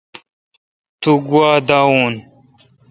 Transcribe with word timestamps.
توگوا 1.01 1.49
داؤؤن۔ 1.67 2.13